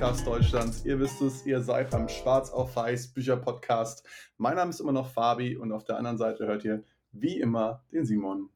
[0.00, 0.84] Sachbuch-Podcast Deutschlands.
[0.86, 4.02] Ihr wisst es, ihr seid beim Schwarz auf Weiß Bücher-Podcast.
[4.38, 6.82] Mein Name ist immer noch Fabi und auf der anderen Seite hört ihr
[7.12, 8.48] wie immer den Simon.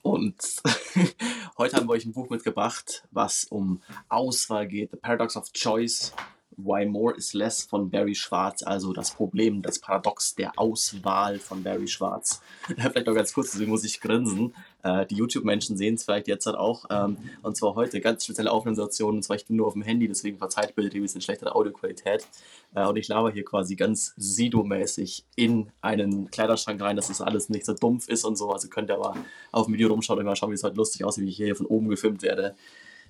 [0.00, 0.36] Und
[1.58, 4.92] heute haben wir euch ein Buch mitgebracht, was um Auswahl geht.
[4.92, 6.14] The Paradox of Choice
[6.58, 11.62] Why More is Less von Barry Schwarz, also das Problem, das Paradox der Auswahl von
[11.62, 12.42] Barry Schwarz.
[12.66, 14.54] vielleicht noch ganz kurz, deswegen muss ich grinsen.
[14.82, 16.86] Äh, die YouTube-Menschen sehen es vielleicht jetzt halt auch.
[16.90, 19.16] Ähm, und zwar heute ganz spezielle Aufnahmesituation.
[19.16, 22.26] Und zwar ich bin nur auf dem Handy, deswegen verzeiht bitte ein bisschen schlechtere Audioqualität.
[22.74, 27.48] Äh, und ich laber hier quasi ganz Sido-mäßig in einen Kleiderschrank rein, dass das alles
[27.48, 28.50] nicht so dumpf ist und so.
[28.50, 29.14] Also könnt ihr aber
[29.52, 31.54] auf dem Video rumschauen und mal schauen, wie es heute lustig aussieht, wie ich hier
[31.54, 32.56] von oben gefilmt werde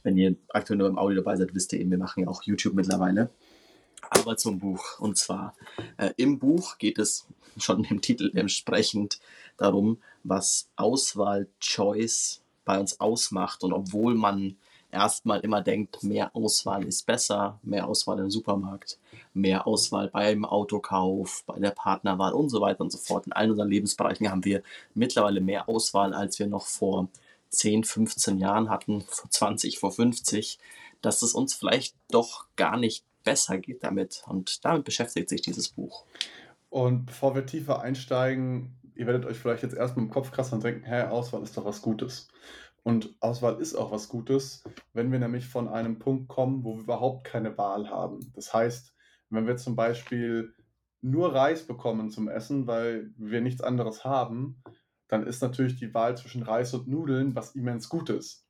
[0.03, 2.43] wenn ihr aktuell nur im Audio dabei seid, wisst ihr eben, wir machen ja auch
[2.43, 3.31] YouTube mittlerweile.
[4.11, 4.99] Aber zum Buch.
[5.01, 5.55] Und zwar
[5.97, 7.27] äh, im Buch geht es
[7.59, 9.21] schon im Titel entsprechend
[9.57, 13.65] darum, was Auswahl, Choice bei uns ausmacht.
[13.65, 14.57] Und obwohl man
[14.91, 18.99] erstmal immer denkt, mehr Auswahl ist besser, mehr Auswahl im Supermarkt,
[19.35, 23.27] mehr Auswahl beim Autokauf, bei der Partnerwahl und so weiter und so fort.
[23.27, 24.63] In allen unseren Lebensbereichen haben wir
[24.95, 27.09] mittlerweile mehr Auswahl, als wir noch vor
[27.51, 30.59] 10, 15 Jahren hatten, vor 20, vor 50,
[31.01, 34.23] dass es uns vielleicht doch gar nicht besser geht damit.
[34.27, 36.05] Und damit beschäftigt sich dieses Buch.
[36.71, 40.65] Und bevor wir tiefer einsteigen, ihr werdet euch vielleicht jetzt erstmal im Kopf krassen und
[40.65, 42.29] denken, hä, Auswahl ist doch was Gutes.
[42.83, 46.83] Und Auswahl ist auch was Gutes, wenn wir nämlich von einem Punkt kommen, wo wir
[46.83, 48.33] überhaupt keine Wahl haben.
[48.35, 48.95] Das heißt,
[49.31, 50.55] wenn wir zum Beispiel
[51.01, 54.63] nur Reis bekommen zum Essen, weil wir nichts anderes haben,
[55.09, 58.47] dann ist natürlich die Wahl zwischen Reis und Nudeln was immens Gutes.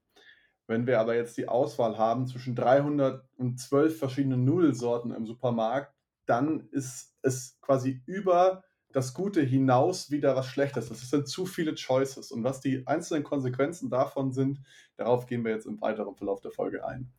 [0.67, 5.95] Wenn wir aber jetzt die Auswahl haben zwischen 312 verschiedenen Nudelsorten im Supermarkt,
[6.27, 10.89] dann ist es quasi über das Gute hinaus wieder was Schlechtes.
[10.89, 12.31] Das sind zu viele Choices.
[12.31, 14.61] Und was die einzelnen Konsequenzen davon sind,
[14.97, 17.11] darauf gehen wir jetzt im weiteren Verlauf der Folge ein.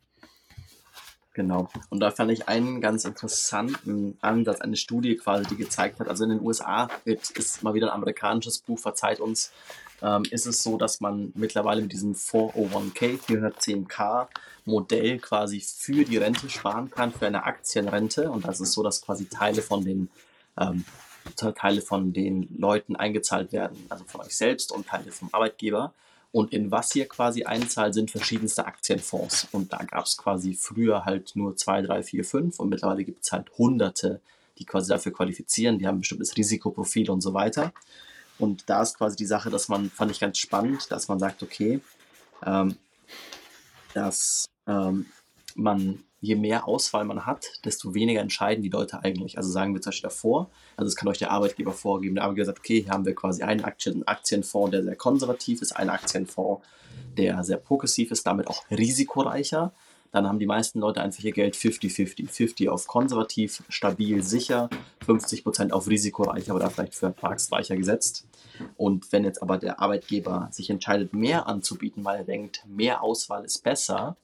[1.40, 1.70] Genau.
[1.90, 6.26] Und da fand ich einen ganz interessanten Ansatz, eine Studie quasi, die gezeigt hat, also
[6.26, 9.54] in den USA ist mal wieder ein amerikanisches Buch, verzeiht uns,
[10.02, 14.28] ähm, ist es so, dass man mittlerweile mit diesem 401k, 410k
[14.66, 18.30] Modell quasi für die Rente sparen kann, für eine Aktienrente.
[18.30, 20.10] Und das ist so, dass quasi Teile von den
[20.58, 20.84] ähm,
[21.38, 25.94] Teile von den Leuten eingezahlt werden, also von euch selbst und Teile vom Arbeitgeber.
[26.32, 29.48] Und in was hier quasi einzahlt, sind verschiedenste Aktienfonds.
[29.52, 33.24] Und da gab es quasi früher halt nur zwei, drei, vier, fünf und mittlerweile gibt
[33.24, 34.22] es halt hunderte,
[34.60, 35.80] die quasi dafür qualifizieren.
[35.80, 37.74] Die haben ein bestimmtes Risikoprofil und so weiter.
[38.38, 41.42] Und da ist quasi die Sache, dass man, fand ich ganz spannend, dass man sagt,
[41.42, 41.82] okay,
[42.46, 42.78] ähm,
[43.94, 45.08] dass ähm,
[45.56, 49.38] man je mehr Auswahl man hat, desto weniger entscheiden die Leute eigentlich.
[49.38, 52.16] Also sagen wir zum Beispiel davor, also das kann euch der Arbeitgeber vorgeben.
[52.16, 55.76] Der Arbeitgeber sagt, okay, hier haben wir quasi einen Aktien, Aktienfonds, der sehr konservativ ist,
[55.76, 56.66] einen Aktienfonds,
[57.18, 59.74] der sehr progressiv ist, damit auch risikoreicher.
[60.12, 62.28] Dann haben die meisten Leute einfach ihr Geld 50-50.
[62.28, 64.70] 50 auf konservativ, stabil, sicher,
[65.06, 68.26] 50% auf risikoreich, aber da vielleicht für ertragsreicher gesetzt.
[68.76, 73.46] Und wenn jetzt aber der Arbeitgeber sich entscheidet, mehr anzubieten, weil er denkt, mehr Auswahl
[73.46, 74.18] ist besser,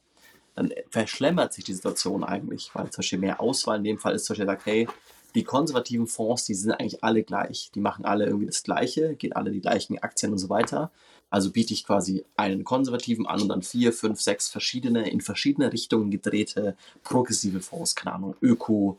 [0.55, 4.25] dann verschlemmert sich die Situation eigentlich, weil zum Beispiel mehr Auswahl in dem Fall ist
[4.25, 4.95] zum Beispiel sagt,
[5.35, 7.69] die konservativen Fonds, die sind eigentlich alle gleich.
[7.75, 10.91] Die machen alle irgendwie das Gleiche, gehen alle die gleichen Aktien und so weiter.
[11.29, 15.73] Also biete ich quasi einen konservativen an und dann vier, fünf, sechs verschiedene, in verschiedene
[15.73, 18.97] Richtungen gedrehte progressive Fonds, keine Ahnung, Öko,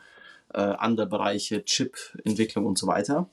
[0.52, 3.30] äh, andere Bereiche, Chip-Entwicklung und so weiter.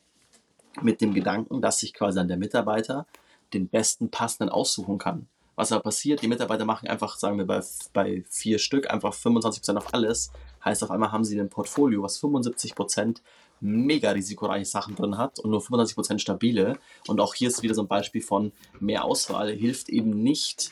[0.81, 3.05] Mit dem Gedanken, dass sich quasi dann der Mitarbeiter
[3.53, 5.28] den besten passenden aussuchen kann.
[5.56, 7.62] Was aber passiert, die Mitarbeiter machen einfach, sagen wir bei,
[7.94, 10.31] bei vier Stück, einfach 25% auf alles.
[10.66, 13.22] Heißt, auf einmal haben sie ein Portfolio, was 75%
[13.59, 16.78] mega risikoreiche Sachen drin hat und nur 25% stabile.
[17.08, 20.72] Und auch hier ist wieder so ein Beispiel von mehr Auswahl hilft eben nicht,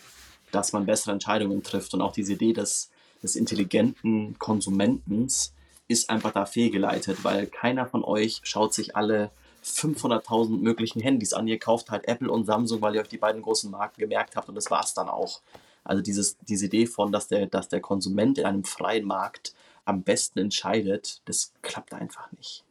[0.51, 1.93] dass man bessere Entscheidungen trifft.
[1.93, 2.89] Und auch diese Idee des,
[3.21, 5.53] des intelligenten Konsumentens
[5.87, 9.31] ist einfach da fehlgeleitet, weil keiner von euch schaut sich alle
[9.63, 11.47] 500.000 möglichen Handys an.
[11.47, 14.49] Ihr kauft halt Apple und Samsung, weil ihr euch die beiden großen Marken gemerkt habt
[14.49, 15.41] und das war es dann auch.
[15.83, 19.53] Also dieses, diese Idee von, dass der, dass der Konsument in einem freien Markt
[19.85, 22.63] am besten entscheidet, das klappt einfach nicht.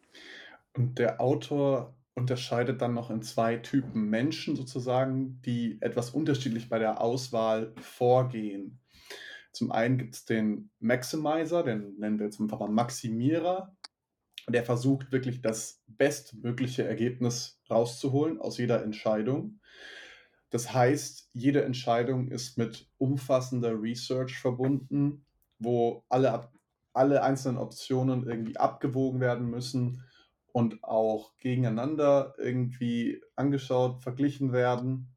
[0.75, 6.79] Und der Autor unterscheidet dann noch in zwei Typen Menschen sozusagen, die etwas unterschiedlich bei
[6.79, 8.79] der Auswahl vorgehen.
[9.53, 13.75] Zum einen gibt es den Maximizer, den nennen wir jetzt einfach mal Maximierer.
[14.49, 19.61] Der versucht wirklich das bestmögliche Ergebnis rauszuholen aus jeder Entscheidung.
[20.51, 25.25] Das heißt, jede Entscheidung ist mit umfassender Research verbunden,
[25.59, 26.51] wo alle,
[26.93, 30.03] alle einzelnen Optionen irgendwie abgewogen werden müssen
[30.53, 35.09] und auch gegeneinander irgendwie angeschaut, verglichen werden.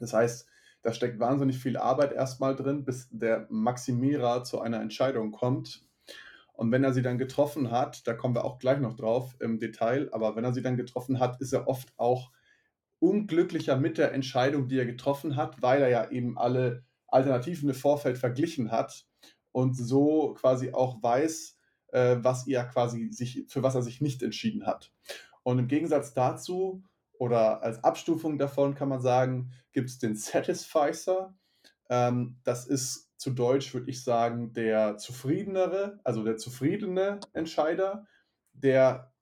[0.00, 0.48] Das heißt,
[0.82, 5.84] da steckt wahnsinnig viel Arbeit erstmal drin, bis der Maximierer zu einer Entscheidung kommt.
[6.56, 9.58] Und wenn er sie dann getroffen hat, da kommen wir auch gleich noch drauf im
[9.58, 12.32] Detail, aber wenn er sie dann getroffen hat, ist er oft auch
[12.98, 17.74] unglücklicher mit der Entscheidung, die er getroffen hat, weil er ja eben alle Alternativen im
[17.74, 19.06] Vorfeld verglichen hat
[19.52, 21.58] und so quasi auch weiß,
[21.88, 24.92] äh, was er quasi sich, für was er sich nicht entschieden hat.
[25.42, 26.82] Und im Gegensatz dazu
[27.18, 31.36] oder als Abstufung davon kann man sagen, gibt es den Satisficer.
[31.88, 38.06] Ähm, das ist zu Deutsch, würde ich sagen, der zufriedenere, also der zufriedene Entscheider,
[38.52, 39.12] der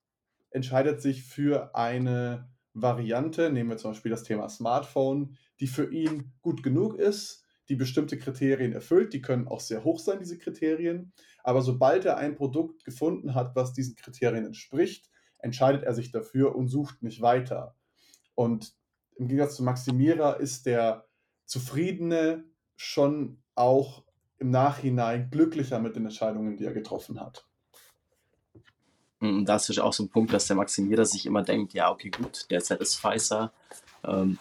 [0.51, 6.33] entscheidet sich für eine Variante, nehmen wir zum Beispiel das Thema Smartphone, die für ihn
[6.43, 11.13] gut genug ist, die bestimmte Kriterien erfüllt, die können auch sehr hoch sein, diese Kriterien,
[11.43, 16.57] aber sobald er ein Produkt gefunden hat, was diesen Kriterien entspricht, entscheidet er sich dafür
[16.57, 17.77] und sucht nicht weiter.
[18.35, 18.75] Und
[19.17, 21.07] im Gegensatz zu Maximierer ist der
[21.45, 22.45] Zufriedene
[22.77, 24.03] schon auch
[24.39, 27.47] im Nachhinein glücklicher mit den Entscheidungen, die er getroffen hat.
[29.21, 32.11] Und das ist auch so ein Punkt, dass der Maximierer sich immer denkt, ja, okay,
[32.11, 33.53] gut, der Satisficer
[34.05, 34.39] ähm,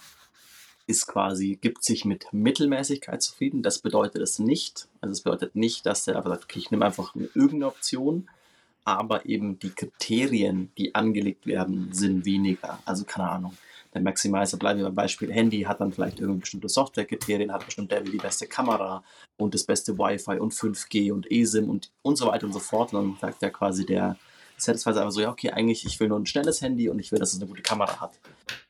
[0.88, 3.63] ist quasi, gibt sich mit Mittelmäßigkeit zufrieden.
[3.63, 4.89] Das bedeutet es nicht.
[5.00, 8.29] Also es bedeutet nicht, dass der einfach sagt, okay, ich nehme einfach irgendeine Option,
[8.85, 12.80] aber eben die Kriterien, die angelegt werden, sind weniger.
[12.85, 13.53] Also keine Ahnung
[13.94, 17.91] der Maximizer, bleiben wir beim Beispiel Handy, hat dann vielleicht irgendwie bestimmte Softwarekriterien, hat bestimmt
[17.91, 19.03] der will die beste Kamera
[19.38, 22.94] und das beste Wi-Fi und 5G und eSIM und, und so weiter und so fort.
[22.94, 24.18] Und dann sagt der quasi der
[24.57, 27.19] Satisfizer einfach so, ja, okay, eigentlich, ich will nur ein schnelles Handy und ich will,
[27.19, 28.19] dass es eine gute Kamera hat.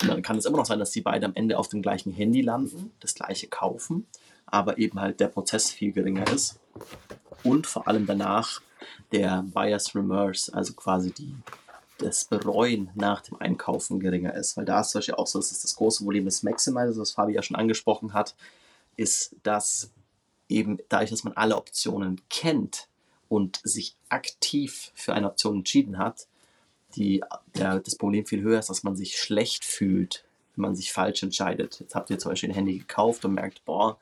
[0.01, 2.11] Und dann kann es immer noch sein, dass die beiden am Ende auf dem gleichen
[2.11, 4.07] Handy landen, das gleiche kaufen,
[4.53, 6.59] aber eben halt der Prozess viel geringer ist.
[7.43, 8.61] Und vor allem danach
[9.11, 11.35] der Bias Remorse, also quasi die
[11.97, 14.55] das Bereuen nach dem Einkaufen geringer ist.
[14.55, 17.11] Weil da ist zum Beispiel auch so, das ist das große Problem des Maximizers, was
[17.11, 18.35] Fabi ja schon angesprochen hat,
[18.95, 19.89] ist, dass
[20.49, 22.87] eben dadurch, dass man alle Optionen kennt
[23.29, 26.27] und sich aktiv für eine Option entschieden hat,
[26.95, 27.23] die,
[27.55, 31.23] der, das Problem viel höher ist, dass man sich schlecht fühlt, wenn man sich falsch
[31.23, 31.79] entscheidet.
[31.79, 33.97] Jetzt habt ihr zum Beispiel ein Handy gekauft und merkt, boah,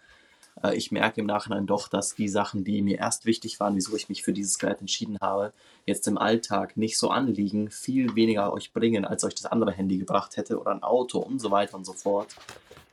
[0.63, 3.95] äh, ich merke im Nachhinein doch, dass die Sachen, die mir erst wichtig waren, wieso
[3.95, 5.53] ich mich für dieses Gerät entschieden habe,
[5.85, 9.97] jetzt im Alltag nicht so anliegen, viel weniger euch bringen, als euch das andere Handy
[9.97, 12.35] gebracht hätte oder ein Auto und so weiter und so fort.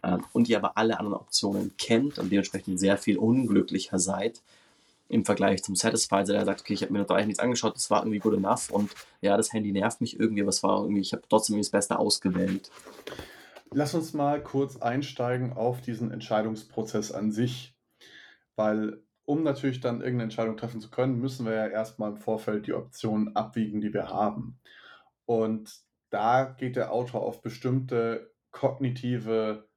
[0.03, 4.41] Ähm, und ihr aber alle anderen Optionen kennt und dementsprechend sehr viel unglücklicher seid
[5.09, 7.91] im Vergleich zum Satisfizer, der sagt, okay, ich habe mir nur drei Handys angeschaut, das
[7.91, 8.91] war irgendwie good enough und
[9.23, 11.99] ja, das Handy nervt mich irgendwie, aber es war irgendwie, ich habe trotzdem das Beste
[11.99, 12.71] ausgewählt.
[13.73, 17.77] Lass uns mal kurz einsteigen auf diesen Entscheidungsprozess an sich,
[18.57, 22.67] weil um natürlich dann irgendeine Entscheidung treffen zu können, müssen wir ja erstmal im Vorfeld
[22.67, 24.59] die Optionen abwiegen, die wir haben.
[25.27, 25.71] Und
[26.09, 29.69] da geht der Autor auf bestimmte kognitive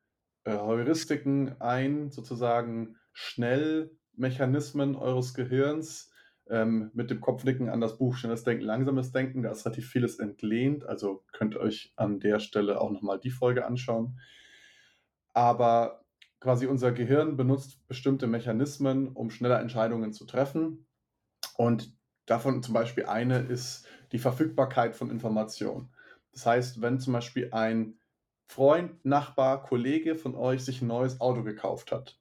[0.45, 6.10] äh, Heuristiken ein, sozusagen Schnellmechanismen eures Gehirns,
[6.51, 9.41] ähm, mit dem Kopfnicken an das Buch Schnelles Denken, Langsames Denken.
[9.41, 13.31] Da ist relativ vieles entlehnt, also könnt ihr euch an der Stelle auch nochmal die
[13.31, 14.19] Folge anschauen.
[15.33, 16.03] Aber
[16.41, 20.85] quasi unser Gehirn benutzt bestimmte Mechanismen, um schneller Entscheidungen zu treffen.
[21.55, 25.93] Und davon zum Beispiel eine ist die Verfügbarkeit von Informationen.
[26.33, 27.97] Das heißt, wenn zum Beispiel ein
[28.47, 32.20] Freund, Nachbar, Kollege von euch sich ein neues Auto gekauft hat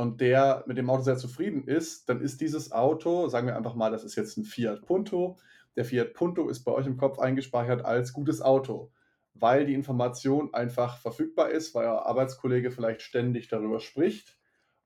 [0.00, 3.74] und der mit dem Auto sehr zufrieden ist, dann ist dieses Auto, sagen wir einfach
[3.74, 5.36] mal, das ist jetzt ein Fiat Punto.
[5.76, 8.90] Der Fiat Punto ist bei euch im Kopf eingespeichert als gutes Auto,
[9.34, 14.38] weil die Information einfach verfügbar ist, weil euer Arbeitskollege vielleicht ständig darüber spricht.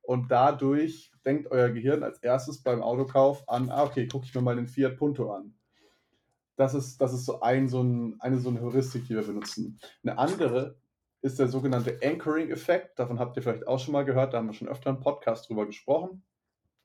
[0.03, 4.43] Und dadurch denkt euer Gehirn als erstes beim Autokauf an, ah, okay, gucke ich mir
[4.43, 5.55] mal den Fiat Punto an.
[6.57, 9.79] Das ist, das ist so, ein, so ein, eine so eine Heuristik, die wir benutzen.
[10.03, 10.77] Eine andere
[11.25, 12.99] ist der sogenannte Anchoring-Effekt.
[12.99, 15.49] Davon habt ihr vielleicht auch schon mal gehört, da haben wir schon öfter im Podcast
[15.49, 16.23] drüber gesprochen.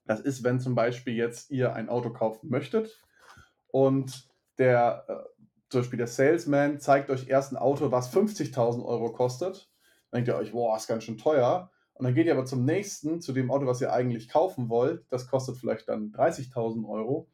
[0.06, 3.04] Das ist, wenn zum Beispiel jetzt ihr ein Auto kaufen möchtet
[3.68, 9.12] und der, äh, zum Beispiel der Salesman zeigt euch erst ein Auto, was 50.000 Euro
[9.12, 9.70] kostet.
[10.10, 11.70] Dann denkt ihr euch, boah, ist ganz schön teuer.
[11.94, 15.06] Und dann geht ihr aber zum nächsten, zu dem Auto, was ihr eigentlich kaufen wollt.
[15.10, 17.28] Das kostet vielleicht dann 30.000 Euro.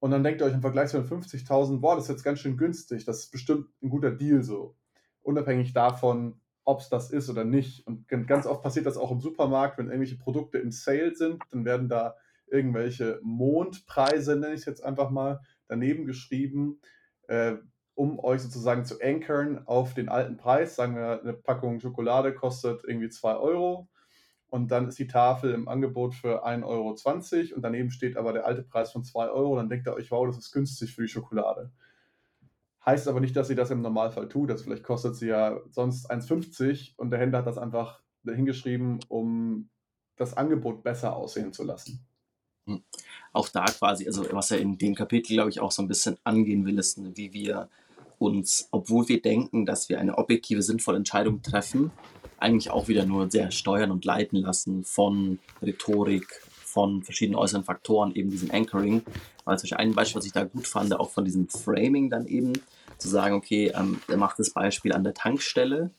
[0.00, 2.38] Und dann denkt ihr euch im Vergleich zu den 50.000, boah, das ist jetzt ganz
[2.38, 3.04] schön günstig.
[3.04, 4.74] Das ist bestimmt ein guter Deal so
[5.22, 7.86] unabhängig davon, ob es das ist oder nicht.
[7.86, 11.64] Und ganz oft passiert das auch im Supermarkt, wenn irgendwelche Produkte im Sale sind, dann
[11.64, 16.80] werden da irgendwelche Mondpreise, nenne ich es jetzt einfach mal, daneben geschrieben,
[17.28, 17.54] äh,
[17.94, 20.76] um euch sozusagen zu ankern auf den alten Preis.
[20.76, 23.88] Sagen wir, eine Packung Schokolade kostet irgendwie 2 Euro
[24.48, 28.46] und dann ist die Tafel im Angebot für 1,20 Euro und daneben steht aber der
[28.46, 29.56] alte Preis von 2 Euro.
[29.56, 31.72] Dann denkt ihr euch, wow, das ist günstig für die Schokolade.
[32.84, 34.50] Heißt aber nicht, dass sie das im Normalfall tut.
[34.50, 39.70] Das vielleicht kostet sie ja sonst 1,50 und der Händler hat das einfach hingeschrieben, um
[40.16, 42.04] das Angebot besser aussehen zu lassen.
[42.66, 42.82] Hm.
[43.32, 46.16] Auch da quasi, also was er in dem Kapitel, glaube ich, auch so ein bisschen
[46.24, 47.68] angehen will, ist, wie wir
[48.18, 51.90] uns, obwohl wir denken, dass wir eine objektive, sinnvolle Entscheidung treffen,
[52.38, 58.14] eigentlich auch wieder nur sehr steuern und leiten lassen von Rhetorik, von verschiedenen äußeren Faktoren,
[58.14, 59.02] eben diesem Anchoring.
[59.44, 62.26] Weil zum Beispiel ein Beispiel, was ich da gut fand, auch von diesem Framing dann
[62.26, 62.52] eben,
[63.02, 65.90] zu sagen, okay, ähm, er macht das Beispiel an der Tankstelle,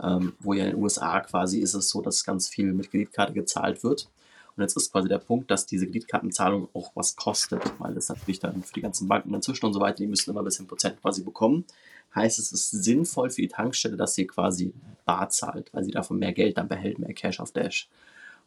[0.00, 3.32] ähm, wo ja in den USA quasi ist es so, dass ganz viel mit Kreditkarte
[3.32, 4.08] gezahlt wird.
[4.54, 8.38] Und jetzt ist quasi der Punkt, dass diese Kreditkartenzahlung auch was kostet, weil das natürlich
[8.38, 11.00] dann für die ganzen Banken inzwischen und so weiter, die müssen immer ein bisschen Prozent
[11.00, 11.64] quasi bekommen.
[12.14, 14.74] Heißt, es ist sinnvoll für die Tankstelle, dass sie quasi
[15.06, 17.88] bar zahlt, weil sie davon mehr Geld dann behält, mehr Cash auf Dash.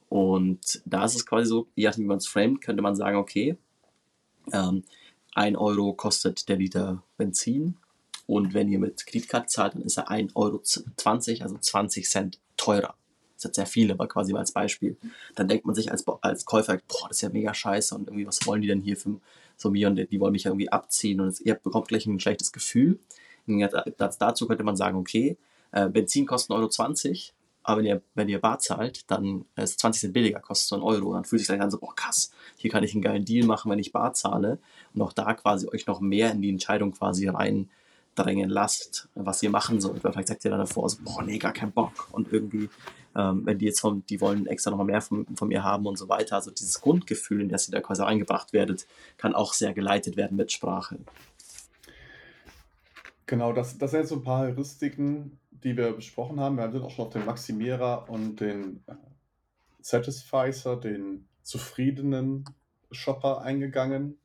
[0.07, 3.17] Und da ist es quasi so, je nachdem, wie man es framet, könnte man sagen,
[3.17, 3.57] okay,
[4.51, 4.83] ähm,
[5.35, 7.77] 1 Euro kostet der Liter Benzin.
[8.27, 10.61] Und wenn ihr mit Kreditkarte zahlt, dann ist er 1,20 Euro,
[11.43, 12.95] also 20 Cent teurer.
[13.35, 14.97] Das ist sehr viel, aber quasi mal als Beispiel,
[15.35, 17.93] dann denkt man sich als, als Käufer, boah, das ist ja mega scheiße.
[17.93, 19.19] Und irgendwie, was wollen die denn hier für,
[19.57, 21.19] so mir und die wollen mich ja irgendwie abziehen.
[21.19, 22.99] Und ihr bekommt gleich ein schlechtes Gefühl.
[23.47, 25.37] Dazu könnte man sagen, okay,
[25.71, 27.19] äh, Benzin kostet 1,20 Euro,
[27.63, 30.75] aber wenn ihr, wenn ihr bar zahlt, dann ist es 20 Cent billiger, kostet so
[30.75, 31.13] ein Euro.
[31.13, 33.71] Dann fühlt sich gleich an so, boah, krass, hier kann ich einen geilen Deal machen,
[33.71, 34.59] wenn ich bar zahle.
[34.93, 39.49] Und auch da quasi euch noch mehr in die Entscheidung quasi reindrängen lasst, was ihr
[39.49, 40.03] machen sollt.
[40.03, 42.07] Weil vielleicht sagt ihr dann davor so, boah, nee, gar kein Bock.
[42.11, 42.69] Und irgendwie
[43.15, 45.97] ähm, wenn die jetzt von, die wollen extra nochmal mehr von, von mir haben und
[45.97, 46.35] so weiter.
[46.35, 48.85] Also dieses Grundgefühl, in das ihr da quasi reingebracht werdet,
[49.17, 50.97] kann auch sehr geleitet werden mit Sprache.
[53.25, 56.57] Genau, das, das sind jetzt so ein paar Heuristiken, die wir besprochen haben.
[56.57, 58.93] Wir sind auch schon auf den Maximierer und den äh,
[59.81, 62.43] Satisficer, den zufriedenen
[62.91, 64.17] Shopper eingegangen.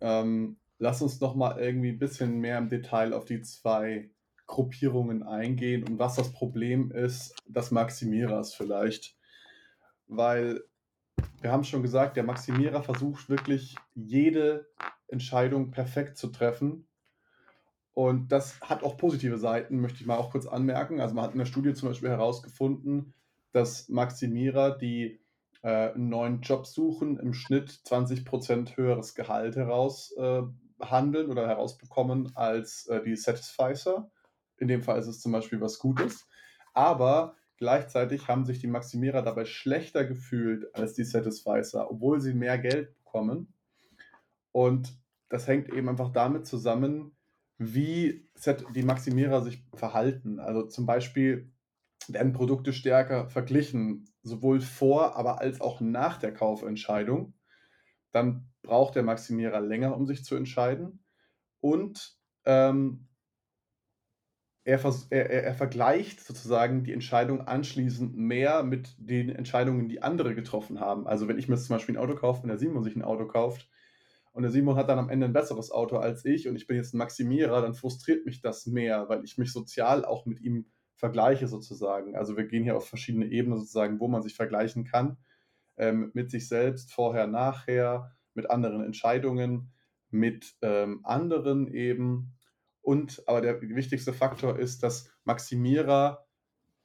[0.00, 4.08] Ähm, lass uns noch mal irgendwie ein bisschen mehr im Detail auf die zwei
[4.46, 9.16] Gruppierungen eingehen und was das Problem ist des Maximierers vielleicht.
[10.06, 10.62] Weil
[11.40, 14.68] wir haben schon gesagt, der Maximierer versucht wirklich jede
[15.08, 16.86] Entscheidung perfekt zu treffen.
[17.94, 21.00] Und das hat auch positive Seiten, möchte ich mal auch kurz anmerken.
[21.00, 23.14] Also man hat in der Studie zum Beispiel herausgefunden,
[23.52, 25.18] dass Maximierer, die
[25.68, 33.02] einen neuen Job suchen, im Schnitt 20% höheres Gehalt heraushandeln äh, oder herausbekommen als äh,
[33.02, 34.10] die Satisficer.
[34.58, 36.28] In dem Fall ist es zum Beispiel was Gutes.
[36.72, 42.58] Aber gleichzeitig haben sich die Maximierer dabei schlechter gefühlt als die Satisficer, obwohl sie mehr
[42.58, 43.52] Geld bekommen.
[44.52, 47.16] Und das hängt eben einfach damit zusammen,
[47.58, 48.28] wie
[48.74, 50.38] die Maximierer sich verhalten.
[50.38, 51.50] Also zum Beispiel
[52.12, 57.34] werden Produkte stärker verglichen, sowohl vor, aber als auch nach der Kaufentscheidung.
[58.12, 61.04] Dann braucht der Maximierer länger, um sich zu entscheiden.
[61.60, 63.08] Und ähm,
[64.66, 70.80] er, er, er, vergleicht sozusagen die Entscheidung anschließend mehr mit den Entscheidungen, die andere getroffen
[70.80, 71.06] haben.
[71.06, 73.26] Also wenn ich mir zum Beispiel ein Auto kaufe und der Simon sich ein Auto
[73.26, 73.68] kauft
[74.32, 76.76] und der Simon hat dann am Ende ein besseres Auto als ich und ich bin
[76.76, 80.66] jetzt ein Maximierer, dann frustriert mich das mehr, weil ich mich sozial auch mit ihm
[80.96, 82.16] vergleiche sozusagen.
[82.16, 85.18] Also wir gehen hier auf verschiedene Ebenen sozusagen, wo man sich vergleichen kann.
[85.76, 89.72] Ähm, mit sich selbst, vorher, nachher, mit anderen Entscheidungen,
[90.10, 92.32] mit ähm, anderen eben
[92.86, 96.24] und aber der wichtigste Faktor ist, dass Maximierer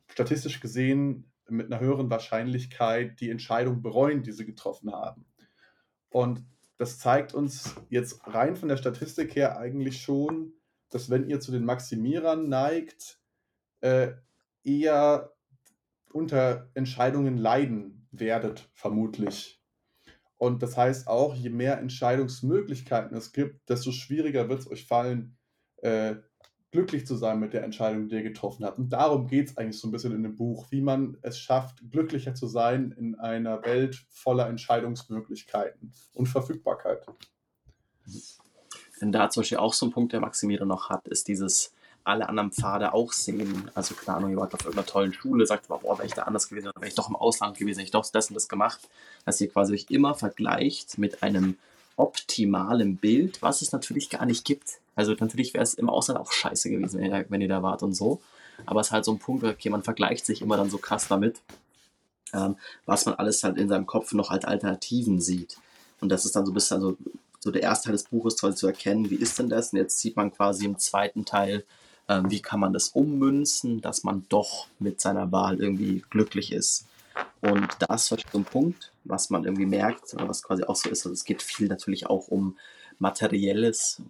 [0.07, 5.25] statistisch gesehen mit einer höheren Wahrscheinlichkeit die Entscheidung bereuen, die sie getroffen haben.
[6.09, 6.43] Und
[6.77, 10.53] das zeigt uns jetzt rein von der Statistik her eigentlich schon,
[10.89, 13.20] dass wenn ihr zu den Maximierern neigt,
[13.81, 14.13] äh,
[14.63, 15.33] eher
[16.13, 19.61] unter Entscheidungen leiden werdet, vermutlich.
[20.37, 25.37] Und das heißt auch, je mehr Entscheidungsmöglichkeiten es gibt, desto schwieriger wird es euch fallen,
[25.77, 26.15] äh,
[26.71, 28.79] glücklich zu sein mit der Entscheidung, die ihr getroffen habt.
[28.79, 31.83] Und darum geht es eigentlich so ein bisschen in dem Buch, wie man es schafft,
[31.91, 37.05] glücklicher zu sein in einer Welt voller Entscheidungsmöglichkeiten und Verfügbarkeit.
[39.01, 41.73] Denn da zum Beispiel auch so ein Punkt, der Maximilian noch hat, ist dieses
[42.03, 43.69] alle anderen Pfade auch sehen.
[43.75, 46.71] Also Ahnung, ihr wart auf irgendeiner tollen Schule, sagt, boah, wäre ich da anders gewesen,
[46.75, 48.79] wäre ich doch im Ausland gewesen, hätte ich doch das und das gemacht.
[49.25, 51.57] Dass ihr quasi euch immer vergleicht mit einem
[51.95, 54.79] optimalen Bild, was es natürlich gar nicht gibt.
[54.95, 57.83] Also natürlich wäre es im Ausland auch scheiße gewesen, wenn ihr, wenn ihr da wart
[57.83, 58.19] und so.
[58.65, 61.07] Aber es ist halt so ein Punkt, okay, man vergleicht sich immer dann so krass
[61.07, 61.39] damit,
[62.33, 62.55] ähm,
[62.85, 65.57] was man alles halt in seinem Kopf noch als Alternativen sieht.
[65.99, 66.97] Und das ist dann so ein bisschen also,
[67.39, 69.73] so der erste Teil des Buches quasi zu erkennen, wie ist denn das?
[69.73, 71.63] Und jetzt sieht man quasi im zweiten Teil,
[72.07, 76.85] ähm, wie kann man das ummünzen, dass man doch mit seiner Wahl irgendwie glücklich ist.
[77.41, 81.05] Und da ist so ein Punkt, was man irgendwie merkt, was quasi auch so ist.
[81.05, 82.57] Also es geht viel natürlich auch um
[82.99, 84.01] Materielles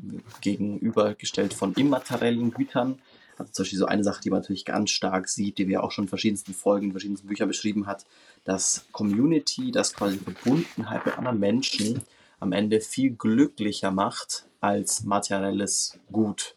[0.41, 2.99] gegenübergestellt von immateriellen Gütern.
[3.37, 5.91] Also zum Beispiel so eine Sache, die man natürlich ganz stark sieht, die wir auch
[5.91, 8.05] schon in verschiedensten Folgen, in verschiedensten Büchern beschrieben hat,
[8.43, 12.01] dass Community, dass quasi Verbundenheit mit anderen Menschen
[12.39, 16.55] am Ende viel glücklicher macht als materielles Gut.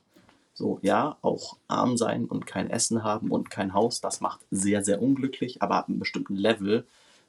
[0.55, 4.85] So, ja, auch arm sein und kein Essen haben und kein Haus, das macht sehr,
[4.85, 6.87] sehr unglücklich, aber ab einem bestimmten Level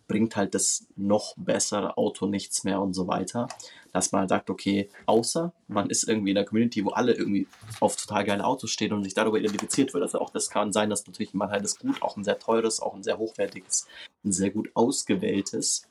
[0.07, 3.47] bringt halt das noch bessere Auto nichts mehr und so weiter.
[3.91, 7.47] Dass man halt sagt, okay, außer man ist irgendwie in der Community, wo alle irgendwie
[7.79, 10.03] auf total geile Autos stehen und sich darüber identifiziert wird.
[10.03, 12.79] Also auch das kann sein, dass natürlich mal halt das Gut, auch ein sehr teures,
[12.79, 13.87] auch ein sehr hochwertiges,
[14.23, 15.87] ein sehr gut ausgewähltes,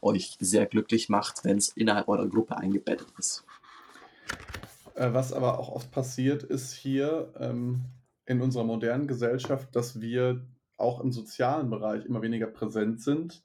[0.00, 3.44] euch sehr glücklich macht, wenn es innerhalb eurer Gruppe eingebettet ist.
[5.00, 7.86] Äh, was aber auch oft passiert, ist hier ähm,
[8.26, 13.42] in unserer modernen Gesellschaft, dass wir auch im sozialen Bereich immer weniger präsent sind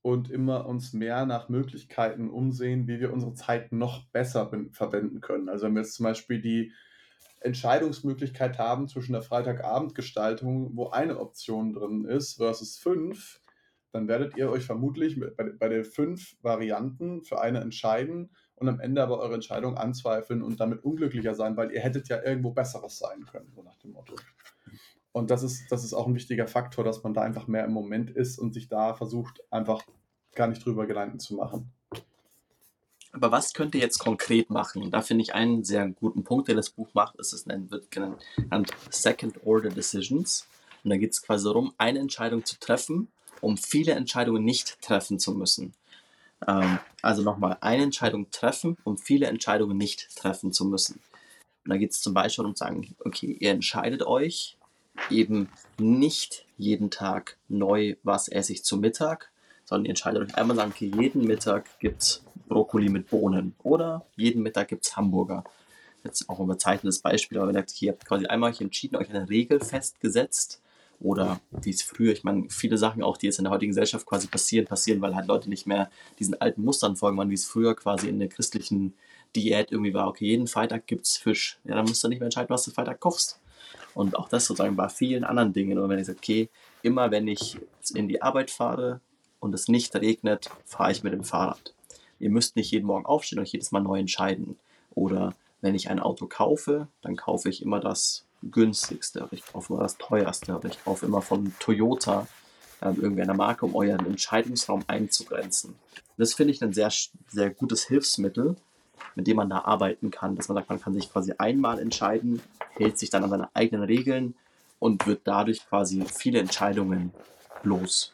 [0.00, 5.50] und immer uns mehr nach Möglichkeiten umsehen, wie wir unsere Zeit noch besser verwenden können.
[5.50, 6.72] Also wenn wir jetzt zum Beispiel die
[7.40, 13.42] Entscheidungsmöglichkeit haben zwischen der Freitagabendgestaltung, wo eine Option drin ist, versus fünf,
[13.92, 18.80] dann werdet ihr euch vermutlich bei, bei den fünf Varianten für eine entscheiden und am
[18.80, 22.98] Ende aber eure Entscheidung anzweifeln und damit unglücklicher sein, weil ihr hättet ja irgendwo Besseres
[22.98, 24.14] sein können, so nach dem Motto.
[25.12, 27.72] Und das ist, das ist auch ein wichtiger Faktor, dass man da einfach mehr im
[27.72, 29.82] Moment ist und sich da versucht, einfach
[30.34, 31.72] gar nicht drüber Gedanken zu machen.
[33.12, 34.90] Aber was könnt ihr jetzt konkret machen?
[34.90, 38.24] Da finde ich einen sehr guten Punkt, den das Buch macht, ist es wird genannt
[38.90, 40.48] Second Order Decisions.
[40.82, 43.08] Und da geht es quasi darum, eine Entscheidung zu treffen,
[43.40, 45.74] um viele Entscheidungen nicht treffen zu müssen.
[46.46, 51.00] Ähm, also nochmal, eine Entscheidung treffen, um viele Entscheidungen nicht treffen zu müssen.
[51.64, 54.56] Und da geht es zum Beispiel um zu sagen, okay, ihr entscheidet euch
[55.10, 55.48] eben
[55.78, 59.30] nicht jeden Tag neu, was esse ich zum Mittag,
[59.64, 64.04] sondern ihr entscheidet euch einmal sagen, okay, jeden Mittag gibt es Brokkoli mit Bohnen oder
[64.16, 65.44] jeden Mittag gibt es Hamburger.
[66.04, 69.28] Jetzt auch ein überzeichnetes Beispiel, aber wenn ihr habt quasi einmal euch entschieden, euch eine
[69.30, 70.60] Regel festgesetzt
[71.04, 74.06] oder wie es früher, ich meine, viele Sachen auch, die jetzt in der heutigen Gesellschaft
[74.06, 77.44] quasi passieren, passieren, weil halt Leute nicht mehr diesen alten Mustern folgen, waren, wie es
[77.44, 78.94] früher quasi in der christlichen
[79.36, 81.58] Diät irgendwie war, okay, jeden Freitag gibt es Fisch.
[81.64, 83.38] Ja, dann musst du nicht mehr entscheiden, was du Freitag kochst.
[83.92, 85.78] Und auch das sozusagen bei vielen anderen Dingen.
[85.78, 86.48] Und wenn ich sage, okay,
[86.82, 87.58] immer wenn ich
[87.94, 89.00] in die Arbeit fahre
[89.40, 91.74] und es nicht regnet, fahre ich mit dem Fahrrad.
[92.18, 94.56] Ihr müsst nicht jeden Morgen aufstehen und euch jedes Mal neu entscheiden.
[94.94, 99.98] Oder wenn ich ein Auto kaufe, dann kaufe ich immer das günstigste, kaufe immer das
[99.98, 102.26] teuerste, kaufe immer von Toyota
[102.80, 105.76] äh, irgendeiner Marke, um euren Entscheidungsraum einzugrenzen.
[106.16, 106.92] Das finde ich ein sehr,
[107.28, 108.56] sehr gutes Hilfsmittel,
[109.14, 112.42] mit dem man da arbeiten kann, dass man sagt, man kann sich quasi einmal entscheiden,
[112.70, 114.34] hält sich dann an seine eigenen Regeln
[114.78, 117.12] und wird dadurch quasi viele Entscheidungen
[117.62, 118.12] los.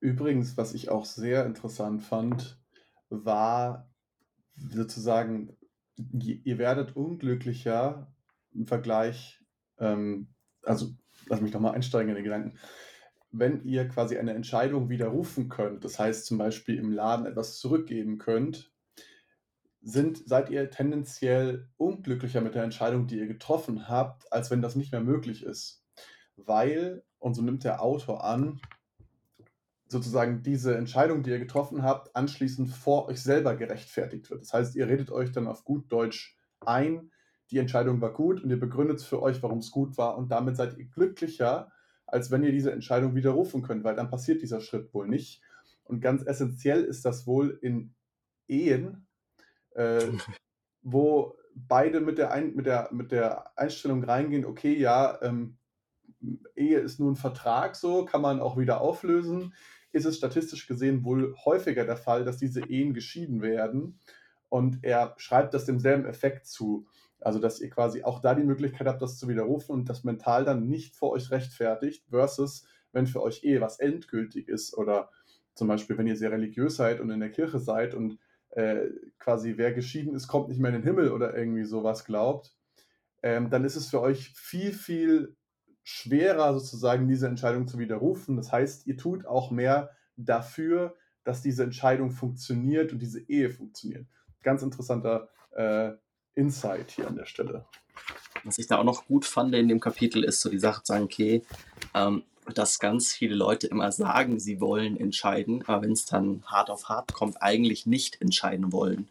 [0.00, 2.58] Übrigens, was ich auch sehr interessant fand,
[3.10, 3.90] war
[4.56, 5.56] sozusagen,
[5.96, 8.10] ihr werdet unglücklicher,
[8.52, 9.40] im Vergleich,
[9.78, 10.28] ähm,
[10.62, 10.90] also
[11.26, 12.58] lass mich doch mal einsteigen in den Gedanken,
[13.32, 18.18] wenn ihr quasi eine Entscheidung widerrufen könnt, das heißt zum Beispiel im Laden etwas zurückgeben
[18.18, 18.72] könnt,
[19.82, 24.76] sind, seid ihr tendenziell unglücklicher mit der Entscheidung, die ihr getroffen habt, als wenn das
[24.76, 25.84] nicht mehr möglich ist.
[26.36, 28.60] Weil, und so nimmt der Autor an,
[29.86, 34.42] sozusagen diese Entscheidung, die ihr getroffen habt, anschließend vor euch selber gerechtfertigt wird.
[34.42, 37.10] Das heißt, ihr redet euch dann auf gut Deutsch ein,
[37.50, 40.56] die Entscheidung war gut und ihr begründet für euch, warum es gut war und damit
[40.56, 41.72] seid ihr glücklicher,
[42.06, 45.42] als wenn ihr diese Entscheidung widerrufen könnt, weil dann passiert dieser Schritt wohl nicht.
[45.84, 47.94] Und ganz essentiell ist das wohl in
[48.48, 49.06] Ehen,
[49.74, 50.06] äh,
[50.82, 55.58] wo beide mit der, Ein mit, der, mit der Einstellung reingehen, okay, ja, ähm,
[56.54, 59.54] Ehe ist nur ein Vertrag, so kann man auch wieder auflösen,
[59.92, 63.98] ist es statistisch gesehen wohl häufiger der Fall, dass diese Ehen geschieden werden.
[64.48, 66.86] Und er schreibt das demselben Effekt zu.
[67.20, 70.44] Also, dass ihr quasi auch da die Möglichkeit habt, das zu widerrufen und das mental
[70.44, 75.10] dann nicht vor euch rechtfertigt, versus wenn für euch eh was endgültig ist oder
[75.54, 78.18] zum Beispiel, wenn ihr sehr religiös seid und in der Kirche seid und
[78.50, 82.54] äh, quasi wer geschieden ist, kommt nicht mehr in den Himmel oder irgendwie sowas glaubt,
[83.22, 85.36] ähm, dann ist es für euch viel, viel
[85.82, 88.36] schwerer sozusagen diese Entscheidung zu widerrufen.
[88.36, 94.06] Das heißt, ihr tut auch mehr dafür, dass diese Entscheidung funktioniert und diese Ehe funktioniert.
[94.42, 95.92] Ganz interessanter äh,
[96.34, 97.64] Insight hier an der Stelle.
[98.44, 100.92] Was ich da auch noch gut fand in dem Kapitel ist so die Sache zu
[100.92, 101.42] sagen, okay,
[101.94, 102.22] ähm,
[102.54, 106.88] dass ganz viele Leute immer sagen, sie wollen entscheiden, aber wenn es dann hart auf
[106.88, 109.08] hart kommt, eigentlich nicht entscheiden wollen.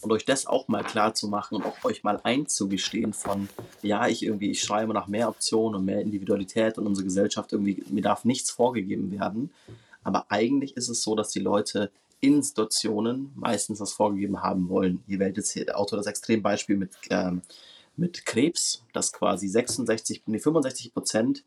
[0.00, 3.48] Und euch das auch mal klar zu machen und auch euch mal einzugestehen von,
[3.80, 7.82] ja, ich irgendwie, ich schreibe nach mehr Optionen und mehr Individualität und unsere Gesellschaft irgendwie,
[7.88, 9.50] mir darf nichts vorgegeben werden.
[10.02, 11.90] Aber eigentlich ist es so, dass die Leute
[12.24, 15.02] in Situationen meistens das vorgegeben haben wollen.
[15.06, 17.42] Hier wählt jetzt der Autor das Extrembeispiel mit ähm,
[17.96, 21.44] mit Krebs, dass quasi 66, nee, 65 Prozent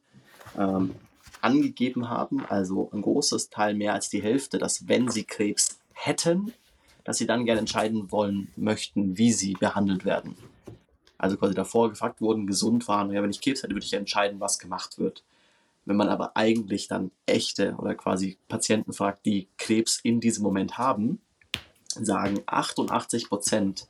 [0.57, 0.95] ähm,
[1.41, 6.53] angegeben haben, also ein großes Teil mehr als die Hälfte, dass wenn sie Krebs hätten,
[7.03, 10.35] dass sie dann gerne entscheiden wollen möchten, wie sie behandelt werden.
[11.17, 14.39] Also quasi davor gefragt wurden, gesund waren, ja, wenn ich Krebs hätte, würde ich entscheiden,
[14.39, 15.23] was gemacht wird.
[15.87, 20.77] Wenn man aber eigentlich dann echte oder quasi Patienten fragt, die Krebs in diesem Moment
[20.77, 21.21] haben,
[21.95, 23.87] sagen 88 Prozent,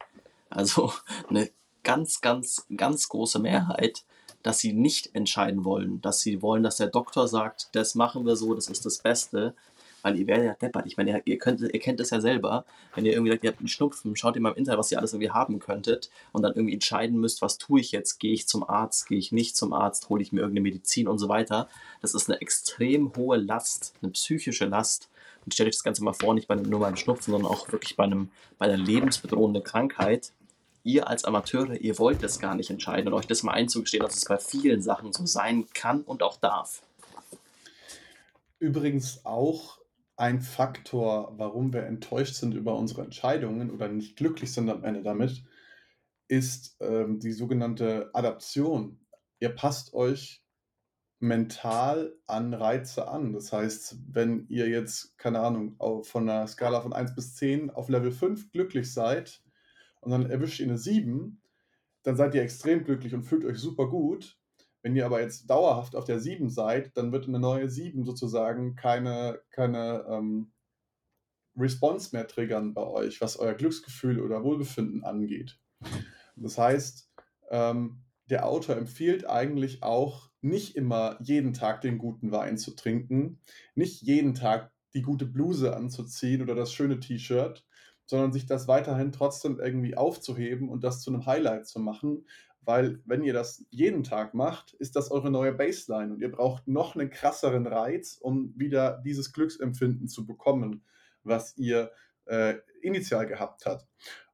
[0.51, 0.93] also
[1.29, 1.49] eine
[1.81, 4.03] ganz, ganz, ganz große Mehrheit,
[4.43, 8.35] dass sie nicht entscheiden wollen, dass sie wollen, dass der Doktor sagt, das machen wir
[8.35, 9.55] so, das ist das Beste,
[10.01, 10.85] weil ihr werdet ja deppert.
[10.85, 13.59] Ich meine, ihr, könnt, ihr kennt es ja selber, wenn ihr irgendwie sagt, ihr habt
[13.59, 16.53] einen Schnupfen, schaut ihr mal im Internet, was ihr alles irgendwie haben könntet und dann
[16.53, 18.19] irgendwie entscheiden müsst, was tue ich jetzt?
[18.19, 21.17] Gehe ich zum Arzt, gehe ich nicht zum Arzt, hole ich mir irgendeine Medizin und
[21.17, 21.67] so weiter.
[22.01, 25.09] Das ist eine extrem hohe Last, eine psychische Last.
[25.45, 27.71] Und stellt euch das Ganze mal vor, nicht bei einem, nur beim Schnupfen, sondern auch
[27.71, 30.31] wirklich bei, einem, bei einer lebensbedrohenden Krankheit
[30.87, 34.15] ihr als Amateure, ihr wollt das gar nicht entscheiden und euch das mal einzugestehen, dass
[34.15, 36.81] es bei vielen Sachen so sein kann und auch darf.
[38.59, 39.77] Übrigens auch
[40.17, 45.03] ein Faktor, warum wir enttäuscht sind über unsere Entscheidungen oder nicht glücklich sind am Ende
[45.03, 45.43] damit,
[46.27, 48.99] ist ähm, die sogenannte Adaption.
[49.39, 50.43] Ihr passt euch
[51.19, 53.33] mental an Reize an.
[53.33, 57.89] Das heißt, wenn ihr jetzt, keine Ahnung, von einer Skala von 1 bis 10 auf
[57.89, 59.41] Level 5 glücklich seid,
[60.01, 61.41] und dann erwischt ihr eine 7,
[62.03, 64.39] dann seid ihr extrem glücklich und fühlt euch super gut.
[64.87, 68.77] Wenn ihr aber jetzt dauerhaft auf der 7 seid, dann wird eine neue 7 sozusagen
[68.77, 70.53] keine, keine ähm,
[71.57, 75.59] Response mehr triggern bei euch, was euer Glücksgefühl oder Wohlbefinden angeht.
[76.37, 77.11] Das heißt,
[77.49, 83.41] ähm, der Autor empfiehlt eigentlich auch nicht immer jeden Tag den guten Wein zu trinken,
[83.75, 87.65] nicht jeden Tag die gute Bluse anzuziehen oder das schöne T-Shirt,
[88.05, 92.25] sondern sich das weiterhin trotzdem irgendwie aufzuheben und das zu einem Highlight zu machen.
[92.67, 96.67] Weil wenn ihr das jeden Tag macht, ist das eure neue Baseline und ihr braucht
[96.67, 100.83] noch einen krasseren Reiz, um wieder dieses Glücksempfinden zu bekommen,
[101.23, 101.91] was ihr
[102.25, 103.87] äh, initial gehabt habt.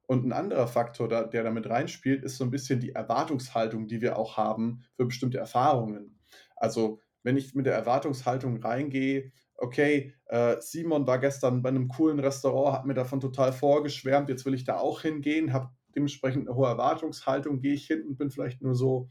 [0.08, 4.00] Und ein anderer Faktor, da, der damit reinspielt, ist so ein bisschen die Erwartungshaltung, die
[4.00, 6.18] wir auch haben für bestimmte Erfahrungen.
[6.56, 12.18] Also wenn ich mit der Erwartungshaltung reingehe, okay, äh, Simon war gestern bei einem coolen
[12.18, 16.56] Restaurant, hat mir davon total vorgeschwärmt, jetzt will ich da auch hingehen, habe dementsprechend eine
[16.56, 19.10] hohe Erwartungshaltung, gehe ich hin und bin vielleicht nur so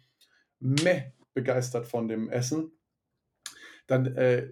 [0.60, 2.72] meh begeistert von dem Essen.
[3.88, 4.50] Dann äh,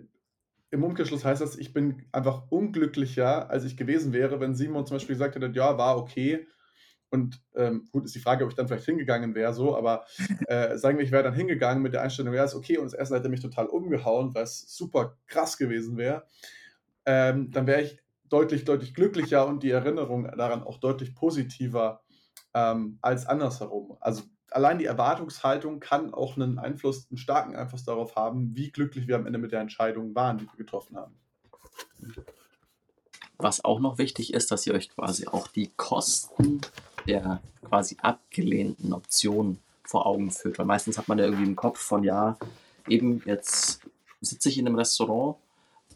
[0.72, 4.96] im Umkehrschluss heißt das, ich bin einfach unglücklicher, als ich gewesen wäre, wenn Simon zum
[4.96, 6.48] Beispiel gesagt hätte, ja, war okay,
[7.12, 10.06] und ähm, gut, ist die Frage, ob ich dann vielleicht hingegangen wäre, so, aber
[10.48, 12.94] äh, sagen wir, ich wäre dann hingegangen mit der Einstellung, ja, ist okay, und das
[12.94, 16.26] Essen hätte mich total umgehauen, weil es super krass gewesen wäre.
[17.06, 22.02] Ähm, dann wäre ich deutlich, deutlich glücklicher und die Erinnerung daran auch deutlich positiver
[22.54, 23.98] ähm, als andersherum.
[24.00, 29.08] Also allein die Erwartungshaltung kann auch einen Einfluss, einen starken Einfluss darauf haben, wie glücklich
[29.08, 31.16] wir am Ende mit der Entscheidung waren, die wir getroffen haben.
[33.38, 36.62] Was auch noch wichtig ist, dass ihr euch quasi auch die Kosten
[37.08, 40.60] der quasi abgelehnten Option vor Augen führt.
[40.60, 42.38] Weil meistens hat man ja irgendwie im Kopf von, ja,
[42.88, 43.82] eben jetzt
[44.22, 45.38] sitze ich in einem Restaurant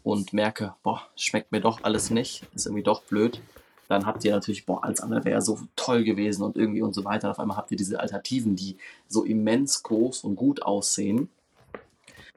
[0.02, 3.40] und merke, boah, schmeckt mir doch alles nicht, ist irgendwie doch blöd.
[3.88, 7.04] Dann habt ihr natürlich, boah, alles andere wäre so toll gewesen und irgendwie und so
[7.04, 7.30] weiter.
[7.30, 8.76] Auf einmal habt ihr diese Alternativen, die
[9.08, 11.28] so immens groß und gut aussehen.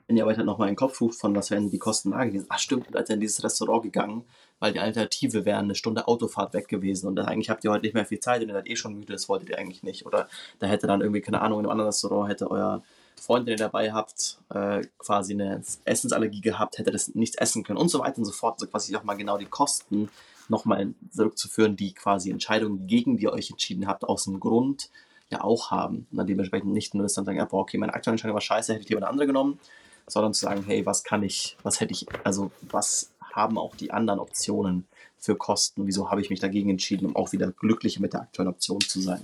[0.07, 2.23] Wenn ihr aber halt nochmal in den Kopf ruft, von was wären die Kosten da
[2.25, 2.47] gewesen.
[2.49, 4.23] Ach stimmt, als ihr in dieses Restaurant gegangen,
[4.59, 7.93] weil die Alternative wäre eine Stunde Autofahrt weg gewesen und eigentlich habt ihr heute nicht
[7.93, 10.05] mehr viel Zeit und ihr seid eh schon müde, das wolltet ihr eigentlich nicht.
[10.05, 12.81] Oder da hätte dann irgendwie, keine Ahnung, in einem anderen Restaurant hätte euer
[13.19, 17.77] Freund, den ihr dabei habt, äh, quasi eine Essensallergie gehabt, hätte das nichts essen können
[17.77, 18.55] und so weiter und so fort.
[18.55, 20.09] Also quasi auch mal genau die Kosten
[20.49, 24.89] nochmal zurückzuführen, die quasi Entscheidungen, gegen die ihr euch entschieden habt, aus dem Grund
[25.29, 26.07] ja auch haben.
[26.11, 28.85] Und dann dementsprechend nicht nur das dann sagen, okay, meine aktuelle Entscheidung war scheiße, hätte
[28.85, 29.59] ich eine andere genommen,
[30.07, 33.91] sondern zu sagen, hey, was kann ich, was hätte ich, also was haben auch die
[33.91, 34.85] anderen Optionen
[35.17, 35.85] für Kosten?
[35.85, 38.99] Wieso habe ich mich dagegen entschieden, um auch wieder glücklicher mit der aktuellen Option zu
[39.01, 39.21] sein?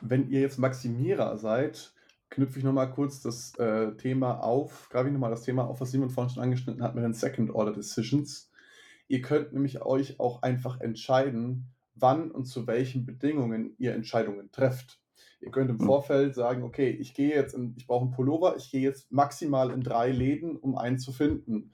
[0.00, 1.92] Wenn ihr jetzt Maximierer seid,
[2.30, 5.90] knüpfe ich nochmal kurz das äh, Thema auf, greife ich nochmal das Thema auf, was
[5.90, 8.47] Simon vorhin schon angeschnitten hat mit den Second Order Decisions.
[9.08, 15.00] Ihr könnt nämlich euch auch einfach entscheiden, wann und zu welchen Bedingungen ihr Entscheidungen trefft.
[15.40, 15.86] Ihr könnt im hm.
[15.86, 19.70] Vorfeld sagen, okay, ich gehe jetzt in, ich brauche einen Pullover, ich gehe jetzt maximal
[19.70, 21.72] in drei Läden, um einen zu finden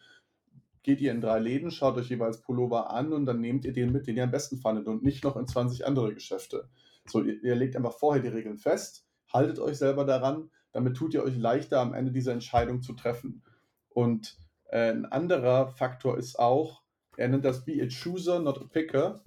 [0.84, 3.90] geht ihr in drei Läden, schaut euch jeweils Pullover an und dann nehmt ihr den
[3.90, 6.68] mit, den ihr am besten fandet und nicht noch in 20 andere Geschäfte.
[7.06, 11.14] So, ihr, ihr legt einfach vorher die Regeln fest, haltet euch selber daran, damit tut
[11.14, 13.42] ihr euch leichter am Ende diese Entscheidung zu treffen.
[13.88, 16.82] Und äh, ein anderer Faktor ist auch,
[17.16, 19.22] er nennt das Be a Chooser, not a Picker.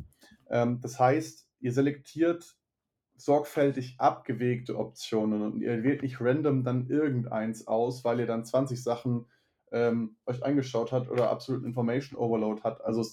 [0.50, 2.58] Ähm, das heißt, ihr selektiert
[3.18, 8.82] sorgfältig abgewegte Optionen und ihr wählt nicht random dann irgendeins aus, weil ihr dann 20
[8.82, 9.26] Sachen
[9.72, 12.84] ähm, euch angeschaut habt oder absolut Information Overload hat.
[12.86, 13.06] Also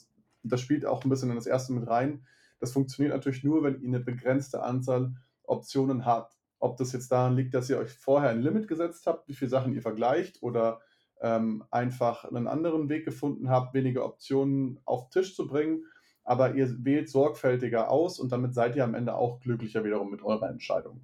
[0.43, 2.27] das spielt auch ein bisschen in das erste mit rein.
[2.61, 6.37] Das funktioniert natürlich nur, wenn ihr eine begrenzte Anzahl Optionen habt.
[6.59, 9.51] Ob das jetzt daran liegt, dass ihr euch vorher ein Limit gesetzt habt, wie viele
[9.51, 10.81] Sachen ihr vergleicht oder
[11.21, 15.85] ähm, einfach einen anderen Weg gefunden habt, weniger Optionen auf den Tisch zu bringen
[16.25, 20.23] aber ihr wählt sorgfältiger aus und damit seid ihr am Ende auch glücklicher wiederum mit
[20.23, 21.01] eurer Entscheidung.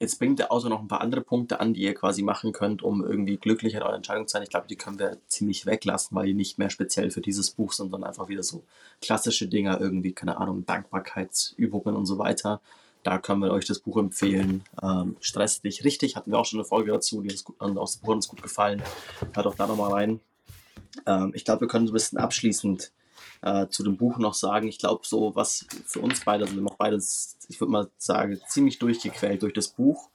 [0.00, 2.82] Jetzt bringt der Autor noch ein paar andere Punkte an, die ihr quasi machen könnt,
[2.82, 4.42] um irgendwie glücklicher in eurer Entscheidung zu sein.
[4.42, 7.72] Ich glaube, die können wir ziemlich weglassen, weil die nicht mehr speziell für dieses Buch
[7.72, 8.64] sind, sondern einfach wieder so
[9.00, 12.60] klassische Dinger, irgendwie, keine Ahnung, Dankbarkeitsübungen und so weiter.
[13.02, 14.62] Da können wir euch das Buch empfehlen.
[14.80, 18.08] Ähm, Stress dich richtig, hatten wir auch schon eine Folge dazu, die gut, dem Buch
[18.08, 18.82] uns gut gefallen.
[19.34, 20.20] Hört auch da nochmal rein.
[21.06, 22.92] Ähm, ich glaube, wir können so ein bisschen abschließend
[23.42, 24.68] äh, zu dem Buch noch sagen.
[24.68, 28.40] Ich glaube, so was für uns beide, also wir haben beides, ich würde mal sagen,
[28.46, 30.08] ziemlich durchgequält durch das Buch.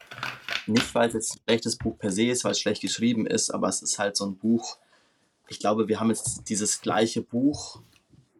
[0.65, 3.51] Nicht, weil es jetzt ein schlechtes Buch per se ist, weil es schlecht geschrieben ist,
[3.51, 4.77] aber es ist halt so ein Buch.
[5.49, 7.81] Ich glaube, wir haben jetzt dieses gleiche Buch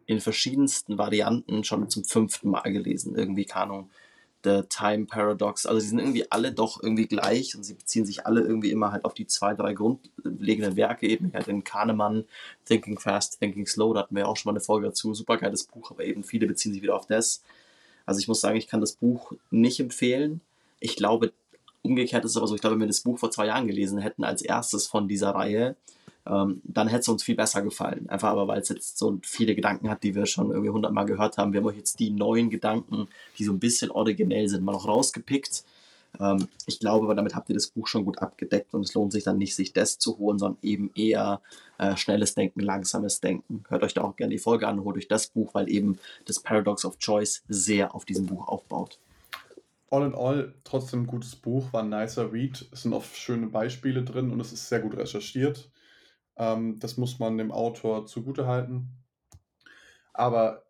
[0.06, 3.14] in verschiedensten Varianten schon zum fünften Mal gelesen.
[3.14, 3.90] Irgendwie, keine Ahnung,
[4.44, 5.66] The Time Paradox.
[5.66, 8.92] Also sie sind irgendwie alle doch irgendwie gleich und sie beziehen sich alle irgendwie immer
[8.92, 12.24] halt auf die zwei, drei grundlegenden Werke, eben halt den Kahnemann,
[12.64, 15.64] Thinking Fast, Thinking Slow, da hatten wir auch schon mal eine Folge dazu, super geiles
[15.64, 17.42] Buch, aber eben viele beziehen sich wieder auf das.
[18.06, 20.40] Also ich muss sagen, ich kann das Buch nicht empfehlen.
[20.80, 21.32] Ich glaube,
[21.82, 23.98] umgekehrt ist es aber so, ich glaube, wenn wir das Buch vor zwei Jahren gelesen
[23.98, 25.76] hätten als erstes von dieser Reihe,
[26.26, 28.08] ähm, dann hätte es uns viel besser gefallen.
[28.08, 31.38] Einfach aber, weil es jetzt so viele Gedanken hat, die wir schon irgendwie hundertmal gehört
[31.38, 31.52] haben.
[31.52, 34.86] Wir haben euch jetzt die neuen Gedanken, die so ein bisschen originell sind, mal noch
[34.86, 35.64] rausgepickt.
[36.20, 39.12] Ähm, ich glaube, aber damit habt ihr das Buch schon gut abgedeckt und es lohnt
[39.12, 41.40] sich dann nicht, sich das zu holen, sondern eben eher
[41.78, 43.64] äh, schnelles Denken, langsames Denken.
[43.68, 46.40] Hört euch da auch gerne die Folge an, holt euch das Buch, weil eben das
[46.40, 48.98] Paradox of Choice sehr auf diesem Buch aufbaut.
[49.90, 52.66] All in all, trotzdem ein gutes Buch, war ein nicer Read.
[52.72, 55.70] Es sind oft schöne Beispiele drin und es ist sehr gut recherchiert.
[56.38, 58.88] Ähm, das muss man dem Autor zugutehalten.
[60.12, 60.64] Aber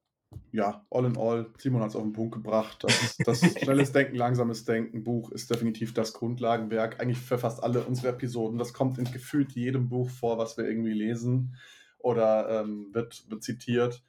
[0.53, 2.85] ja, all in all, Simon hat es auf den Punkt gebracht.
[2.85, 7.01] Das, das schnelles Denken, langsames Denken Buch ist definitiv das Grundlagenwerk.
[7.01, 8.59] Eigentlich für fast alle unsere Episoden.
[8.59, 11.57] Das kommt in gefühlt jedem Buch vor, was wir irgendwie lesen
[11.99, 14.05] oder ähm, wird, wird zitiert.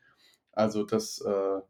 [0.52, 1.62] Also das äh,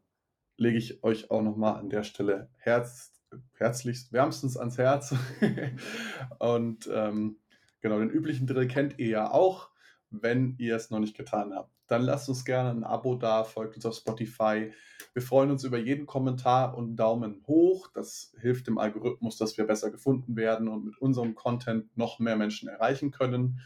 [0.56, 3.12] lege ich euch auch nochmal an der Stelle herz,
[3.54, 5.14] herzlichst, wärmstens ans Herz.
[6.38, 7.38] Und ähm,
[7.80, 9.69] genau, den üblichen Drill kennt ihr ja auch
[10.10, 11.70] wenn ihr es noch nicht getan habt.
[11.86, 14.72] Dann lasst uns gerne ein Abo da, folgt uns auf Spotify.
[15.12, 17.88] Wir freuen uns über jeden Kommentar und Daumen hoch.
[17.92, 22.36] Das hilft dem Algorithmus, dass wir besser gefunden werden und mit unserem Content noch mehr
[22.36, 23.60] Menschen erreichen können.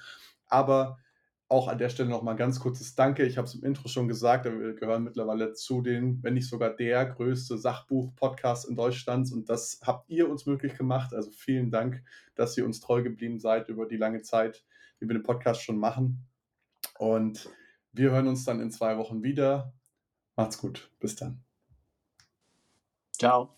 [0.46, 0.98] Aber
[1.48, 3.24] auch an der Stelle nochmal ganz kurzes Danke.
[3.24, 6.70] Ich habe es im Intro schon gesagt, wir gehören mittlerweile zu den, wenn nicht sogar
[6.70, 9.30] der größte Sachbuch-Podcast in Deutschland.
[9.32, 11.12] Und das habt ihr uns möglich gemacht.
[11.12, 12.02] Also vielen Dank,
[12.34, 14.64] dass ihr uns treu geblieben seid über die lange Zeit,
[15.00, 16.26] die wir den Podcast schon machen.
[16.98, 17.50] Und
[17.92, 19.72] wir hören uns dann in zwei Wochen wieder.
[20.36, 20.90] Macht's gut.
[21.00, 21.44] Bis dann.
[23.12, 23.56] Ciao.